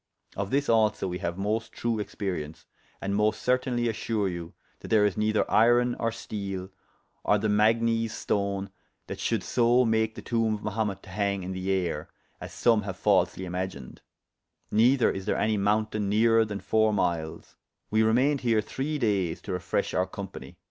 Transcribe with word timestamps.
Of 0.35 0.49
this 0.49 0.67
also 0.67 1.07
we 1.07 1.19
haue 1.19 1.35
most 1.35 1.73
true 1.73 1.99
experience, 1.99 2.65
and 3.01 3.15
most 3.15 3.39
certaynely 3.45 3.87
assure 3.87 4.27
you 4.27 4.55
that 4.79 4.87
there 4.87 5.05
is 5.05 5.15
neyther 5.15 5.45
iron 5.47 5.93
or 5.99 6.11
steele 6.11 6.69
or 7.23 7.37
the 7.37 7.49
magnes 7.49 8.09
stone 8.11 8.71
that 9.05 9.19
should 9.19 9.43
so 9.43 9.85
make 9.85 10.15
the 10.15 10.23
toombe 10.23 10.55
of 10.55 10.61
Mahumet 10.63 11.03
to 11.03 11.11
hange 11.11 11.43
in 11.43 11.51
the 11.51 11.69
ayre, 11.71 12.09
as 12.39 12.51
some 12.51 12.81
haue 12.81 12.93
falsely 12.93 13.45
imagined; 13.45 14.01
neyther 14.71 15.11
is 15.11 15.25
there 15.27 15.37
any 15.37 15.55
mountayne 15.55 16.09
nearer 16.09 16.45
than 16.45 16.61
foure 16.61 16.91
myles: 16.91 17.55
we 17.91 18.01
remayned 18.01 18.39
here 18.41 18.59
three 18.59 18.97
dayes 18.97 19.39
to 19.43 19.51
refreshe 19.51 19.93
our 19.93 20.07
company. 20.07 20.57